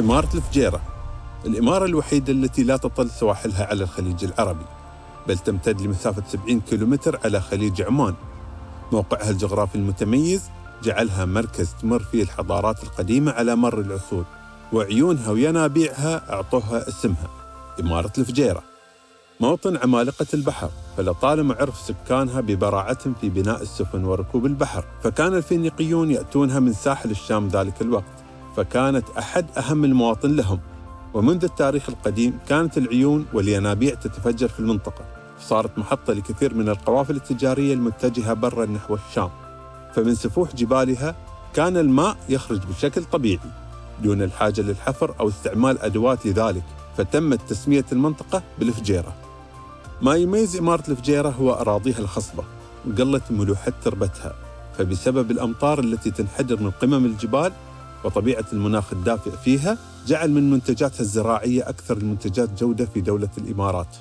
[0.00, 0.80] إمارة الفجيرة
[1.46, 4.64] الإمارة الوحيدة التي لا تطل سواحلها على الخليج العربي
[5.28, 8.14] بل تمتد لمسافة 70 كيلومتر على خليج عمان.
[8.92, 10.42] موقعها الجغرافي المتميز
[10.82, 14.24] جعلها مركز تمر فيه الحضارات القديمة على مر العصور
[14.72, 17.28] وعيونها وينابيعها أعطوها اسمها
[17.80, 18.62] إمارة الفجيرة.
[19.40, 26.60] موطن عمالقة البحر فلطالما عرف سكانها ببراعتهم في بناء السفن وركوب البحر فكان الفينيقيون يأتونها
[26.60, 28.19] من ساحل الشام ذلك الوقت.
[28.56, 30.58] فكانت أحد أهم المواطن لهم.
[31.14, 35.04] ومنذ التاريخ القديم كانت العيون والينابيع تتفجر في المنطقة.
[35.40, 39.30] صارت محطة لكثير من القوافل التجارية المتجهة برا نحو الشام.
[39.94, 41.14] فمن سفوح جبالها
[41.54, 43.50] كان الماء يخرج بشكل طبيعي.
[44.02, 46.62] دون الحاجة للحفر أو استعمال أدوات لذلك
[46.96, 49.14] فتمت تسمية المنطقة بالفجيرة
[50.02, 52.44] ما يميز إمارة الفجيرة هو أراضيها الخصبة
[52.88, 54.34] وقلة ملوحة تربتها.
[54.78, 57.52] فبسبب الأمطار التي تنحدر من قمم الجبال
[58.04, 63.96] وطبيعة المناخ الدافئ فيها جعل من منتجاتها الزراعية أكثر المنتجات جودة في دولة الإمارات.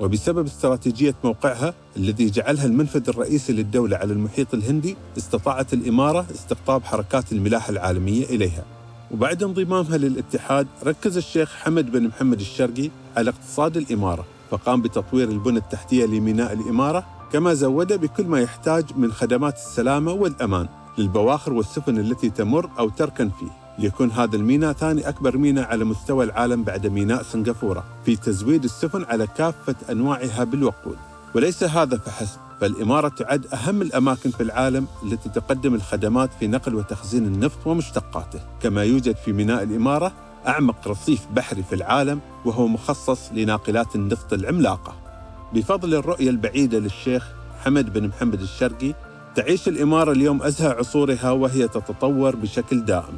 [0.00, 7.32] وبسبب استراتيجية موقعها الذي جعلها المنفذ الرئيسي للدولة على المحيط الهندي استطاعت الإمارة استقطاب حركات
[7.32, 8.64] الملاحة العالمية إليها.
[9.10, 15.58] وبعد انضمامها للاتحاد ركز الشيخ حمد بن محمد الشرقي على اقتصاد الإمارة فقام بتطوير البنى
[15.58, 20.68] التحتية لميناء الإمارة كما زود بكل ما يحتاج من خدمات السلامة والأمان.
[20.98, 26.24] للبواخر والسفن التي تمر أو تركن فيه ليكون هذا الميناء ثاني أكبر ميناء على مستوى
[26.24, 30.96] العالم بعد ميناء سنغافورة في تزويد السفن على كافة أنواعها بالوقود.
[31.34, 37.26] وليس هذا فحسب فالإمارة تعد أهم الأماكن في العالم التي تقدم الخدمات في نقل وتخزين
[37.26, 38.40] النفط ومشتقاته.
[38.62, 40.12] كما يوجد في ميناء الإمارة
[40.46, 44.94] أعمق رصيف بحري في العالم وهو مخصص لناقلات النفط العملاقة.
[45.52, 47.28] بفضل الرؤية البعيدة للشيخ
[47.64, 48.94] حمد بن محمد الشرقي
[49.34, 53.16] تعيش الإمارة اليوم أزهى عصورها وهي تتطور بشكل دائم.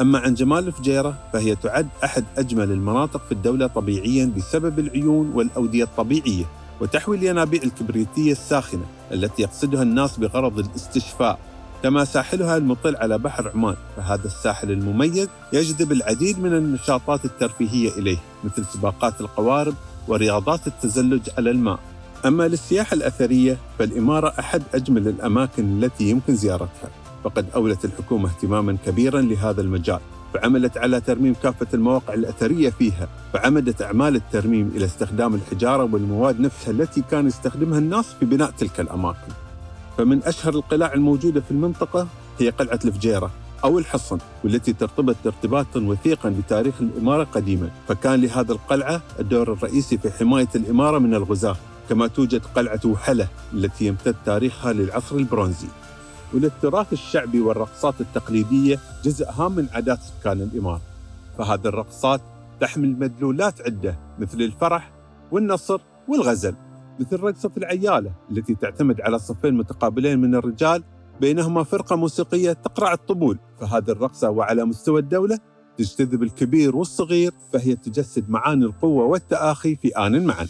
[0.00, 5.84] أما عن جمال الفجيرة فهي تعد أحد أجمل المناطق في الدولة طبيعياً بسبب العيون والأودية
[5.84, 6.44] الطبيعية
[6.80, 11.38] وتحوي الينابيع الكبريتية الساخنة التي يقصدها الناس بغرض الاستشفاء.
[11.82, 18.18] كما ساحلها المطل على بحر عمان فهذا الساحل المميز يجذب العديد من النشاطات الترفيهية إليه
[18.44, 19.74] مثل سباقات القوارب
[20.08, 21.78] ورياضات التزلج على الماء.
[22.26, 26.90] أما للسياحة الأثرية فالإمارة أحد أجمل الأماكن التي يمكن زيارتها
[27.24, 30.00] فقد أولت الحكومة اهتماما كبيرا لهذا المجال
[30.34, 36.70] فعملت على ترميم كافة المواقع الأثرية فيها فعمدت أعمال الترميم إلى استخدام الحجارة والمواد نفسها
[36.70, 39.32] التي كان يستخدمها الناس في بناء تلك الأماكن.
[39.98, 42.06] فمن أشهر القلاع الموجودة في المنطقة
[42.38, 43.30] هي قلعة الفجيرة
[43.64, 47.70] أو الحصن والتي ترتبط ارتباطا وثيقا بتاريخ الإمارة قديما.
[47.88, 51.56] فكان لهذا القلعة الدور الرئيسي في حماية الإمارة من الغزاة.
[51.90, 55.68] كما توجد قلعة وحلة التي يمتد تاريخها للعصر البرونزي.
[56.34, 60.80] وللتراث الشعبي والرقصات التقليدية جزء هام من عادات سكان الإمارة
[61.38, 62.20] فهذه الرقصات
[62.60, 64.92] تحمل مدلولات عدة مثل الفرح
[65.32, 66.54] والنصر والغزل
[67.00, 70.82] مثل رقصة العيالة التي تعتمد على صفين متقابلين من الرجال
[71.20, 73.38] بينهما فرقة موسيقية تقرع الطبول.
[73.60, 75.38] فهذه الرقصة وعلى مستوى الدولة
[75.80, 80.48] تجتذب الكبير والصغير فهي تجسد معاني القوة والتآخي في آن معا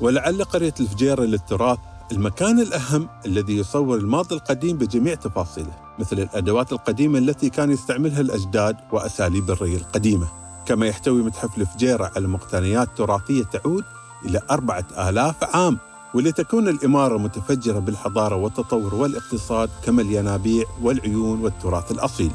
[0.00, 1.78] ولعل قرية الفجيرة للتراث
[2.12, 8.76] المكان الأهم الذي يصور الماضي القديم بجميع تفاصيله مثل الأدوات القديمة التي كان يستعملها الأجداد
[8.92, 10.28] وأساليب الري القديمة.
[10.66, 13.84] كما يحتوي متحف الفجيرة على مقتنيات تراثية تعود
[14.24, 15.78] إلى أربعة آلاف عام
[16.14, 22.32] ولتكون الإمارة متفجرة بالحضارة والتطور والاقتصاد كما الينابيع والعيون والتراث الأصيل.